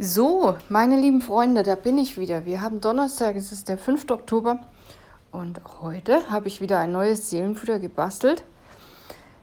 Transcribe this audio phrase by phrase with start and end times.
[0.00, 2.44] So, meine lieben Freunde, da bin ich wieder.
[2.44, 4.08] Wir haben Donnerstag, es ist der 5.
[4.12, 4.60] Oktober
[5.32, 8.44] und heute habe ich wieder ein neues Seelenfutter gebastelt.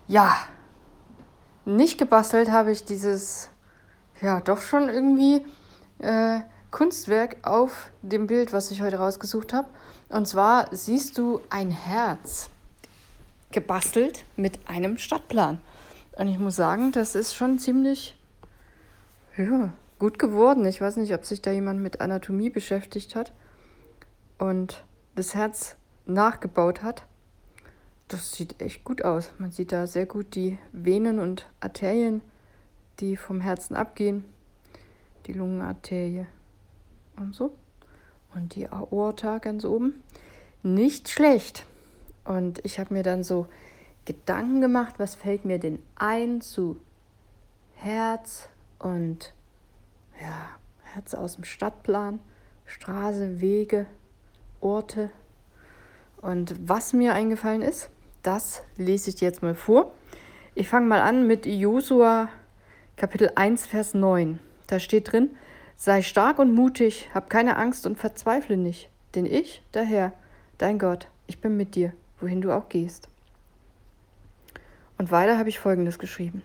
[0.08, 0.34] Ja,
[1.66, 3.50] nicht gebastelt habe ich dieses,
[4.22, 5.46] ja, doch schon irgendwie
[6.00, 6.40] äh,
[6.72, 9.68] Kunstwerk auf dem Bild, was ich heute rausgesucht habe.
[10.08, 12.50] Und zwar siehst du ein Herz
[13.52, 15.60] gebastelt mit einem Stadtplan.
[16.14, 18.18] Und ich muss sagen, das ist schon ziemlich,
[19.36, 20.66] ja, gut geworden.
[20.66, 23.34] Ich weiß nicht, ob sich da jemand mit Anatomie beschäftigt hat
[24.38, 24.84] und
[25.16, 25.76] das Herz
[26.06, 27.04] nachgebaut hat.
[28.08, 29.32] Das sieht echt gut aus.
[29.40, 32.22] Man sieht da sehr gut die Venen und Arterien,
[33.00, 34.26] die vom Herzen abgehen.
[35.26, 36.28] Die Lungenarterie
[37.18, 37.56] und so.
[38.36, 40.04] Und die Aorta ganz oben.
[40.62, 41.66] Nicht schlecht.
[42.26, 43.48] Und ich habe mir dann so
[44.04, 46.78] Gedanken gemacht, was fällt mir denn ein zu
[47.76, 49.34] Herz und
[50.22, 50.50] ja,
[50.84, 52.20] Herz aus dem Stadtplan,
[52.66, 53.86] Straße, Wege,
[54.62, 55.10] Orte.
[56.22, 57.90] Und was mir eingefallen ist,
[58.24, 59.92] das lese ich jetzt mal vor.
[60.56, 62.30] Ich fange mal an mit Josua
[62.96, 64.40] Kapitel 1, Vers 9.
[64.68, 65.36] Da steht drin,
[65.76, 70.14] sei stark und mutig, hab keine Angst und verzweifle nicht, denn ich, der Herr,
[70.58, 73.10] dein Gott, ich bin mit dir, wohin du auch gehst.
[74.98, 76.42] Und weiter habe ich Folgendes geschrieben.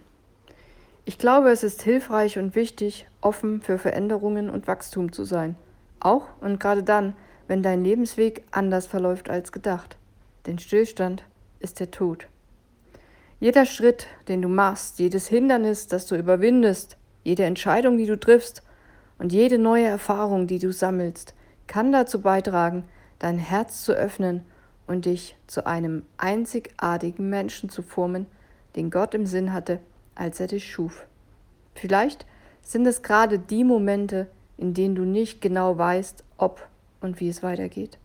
[1.10, 5.56] Ich glaube, es ist hilfreich und wichtig, offen für Veränderungen und Wachstum zu sein.
[5.98, 7.14] Auch und gerade dann,
[7.48, 9.96] wenn dein Lebensweg anders verläuft als gedacht.
[10.46, 11.24] Denn Stillstand
[11.58, 12.28] ist der Tod.
[13.40, 18.62] Jeder Schritt, den du machst, jedes Hindernis, das du überwindest, jede Entscheidung, die du triffst
[19.18, 21.34] und jede neue Erfahrung, die du sammelst,
[21.66, 22.84] kann dazu beitragen,
[23.18, 24.44] dein Herz zu öffnen
[24.86, 28.26] und dich zu einem einzigartigen Menschen zu formen,
[28.76, 29.80] den Gott im Sinn hatte,
[30.20, 31.06] als er dich schuf.
[31.74, 32.26] Vielleicht
[32.62, 36.68] sind es gerade die Momente, in denen du nicht genau weißt, ob
[37.00, 37.98] und wie es weitergeht,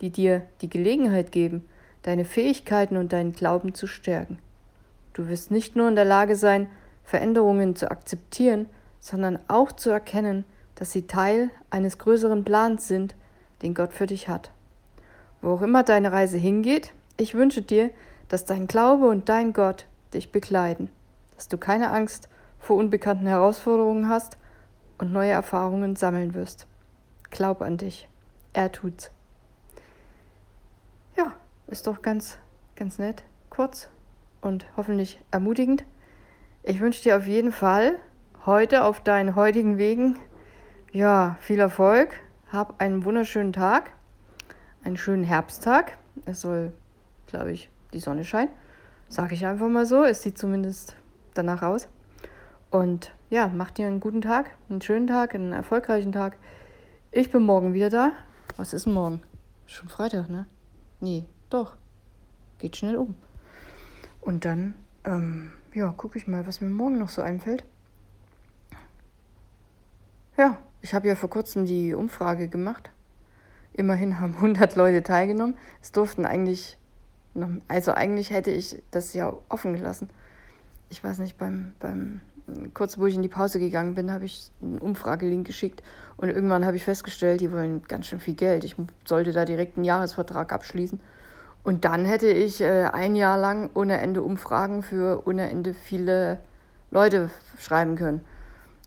[0.00, 1.64] die dir die Gelegenheit geben,
[2.02, 4.38] deine Fähigkeiten und deinen Glauben zu stärken.
[5.12, 6.68] Du wirst nicht nur in der Lage sein,
[7.04, 8.66] Veränderungen zu akzeptieren,
[8.98, 10.44] sondern auch zu erkennen,
[10.74, 13.14] dass sie Teil eines größeren Plans sind,
[13.62, 14.50] den Gott für dich hat.
[15.40, 17.90] Wo auch immer deine Reise hingeht, ich wünsche dir,
[18.28, 20.90] dass dein Glaube und dein Gott dich begleiten
[21.36, 22.28] dass du keine Angst
[22.58, 24.38] vor unbekannten Herausforderungen hast
[24.98, 26.66] und neue Erfahrungen sammeln wirst.
[27.30, 28.08] Glaub an dich.
[28.52, 29.10] Er tut's.
[31.16, 31.32] Ja,
[31.66, 32.38] ist doch ganz,
[32.76, 33.88] ganz nett, kurz
[34.40, 35.84] und hoffentlich ermutigend.
[36.62, 37.96] Ich wünsche dir auf jeden Fall
[38.46, 40.18] heute auf deinen heutigen Wegen
[40.92, 42.14] ja, viel Erfolg.
[42.52, 43.90] Hab einen wunderschönen Tag,
[44.84, 45.98] einen schönen Herbsttag.
[46.24, 46.72] Es soll,
[47.26, 48.50] glaube ich, die Sonne scheinen.
[49.08, 50.04] Sage ich einfach mal so.
[50.04, 50.96] Es sieht zumindest
[51.34, 51.88] danach aus.
[52.70, 56.36] Und ja, macht dir einen guten Tag, einen schönen Tag, einen erfolgreichen Tag.
[57.12, 58.12] Ich bin morgen wieder da.
[58.56, 59.22] Was ist denn morgen?
[59.66, 60.46] Schon Freitag, ne?
[61.00, 61.76] Nee, doch.
[62.58, 63.14] Geht schnell um.
[64.20, 64.74] Und dann,
[65.04, 67.64] ähm, ja, gucke ich mal, was mir morgen noch so einfällt.
[70.36, 72.90] Ja, ich habe ja vor kurzem die Umfrage gemacht.
[73.72, 75.56] Immerhin haben 100 Leute teilgenommen.
[75.80, 76.76] Es durften eigentlich,
[77.34, 80.10] noch, also eigentlich hätte ich das ja offen gelassen
[80.94, 82.20] ich weiß nicht, beim, beim
[82.72, 85.82] kurz wo ich in die Pause gegangen bin, habe ich einen Umfragelink geschickt
[86.16, 88.62] und irgendwann habe ich festgestellt, die wollen ganz schön viel Geld.
[88.62, 91.00] Ich sollte da direkt einen Jahresvertrag abschließen.
[91.64, 96.38] Und dann hätte ich äh, ein Jahr lang ohne Ende Umfragen für ohne Ende viele
[96.92, 97.28] Leute
[97.58, 98.20] schreiben können.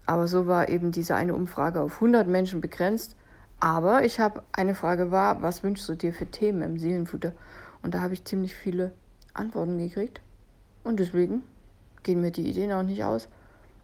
[0.06, 3.18] Aber so war eben diese eine Umfrage auf 100 Menschen begrenzt.
[3.60, 7.34] Aber ich habe eine Frage war, was wünschst du dir für Themen im Seelenfutter?
[7.82, 8.94] Und da habe ich ziemlich viele
[9.34, 10.22] Antworten gekriegt.
[10.86, 11.44] Und deswegen
[12.08, 13.28] gehen mir die Ideen auch nicht aus.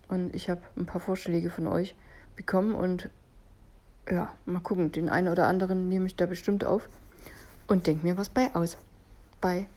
[0.07, 1.93] Und ich habe ein paar Vorschläge von euch
[2.35, 3.09] bekommen und
[4.09, 6.87] ja, mal gucken, den einen oder anderen nehme ich da bestimmt auf
[7.67, 8.77] und denke mir was bei aus.
[9.41, 9.67] Bei,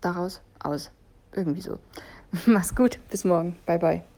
[0.00, 0.90] daraus, aus.
[1.34, 1.78] Irgendwie so.
[2.46, 3.56] Mach's gut, bis morgen.
[3.66, 4.11] Bye, bye.